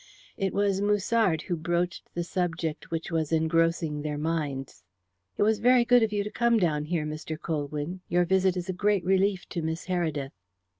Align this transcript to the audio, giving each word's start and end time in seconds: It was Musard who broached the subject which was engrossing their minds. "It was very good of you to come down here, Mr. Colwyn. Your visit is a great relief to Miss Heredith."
It 0.35 0.51
was 0.51 0.81
Musard 0.81 1.43
who 1.43 1.55
broached 1.55 2.15
the 2.15 2.23
subject 2.23 2.89
which 2.89 3.11
was 3.11 3.31
engrossing 3.31 4.01
their 4.01 4.17
minds. 4.17 4.83
"It 5.37 5.43
was 5.43 5.59
very 5.59 5.85
good 5.85 6.01
of 6.01 6.11
you 6.11 6.23
to 6.23 6.31
come 6.31 6.57
down 6.57 6.85
here, 6.85 7.05
Mr. 7.05 7.39
Colwyn. 7.39 8.01
Your 8.09 8.25
visit 8.25 8.57
is 8.57 8.67
a 8.67 8.73
great 8.73 9.05
relief 9.05 9.47
to 9.49 9.61
Miss 9.61 9.85
Heredith." 9.85 10.31